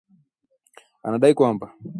[1.05, 1.67] Anadai kwamba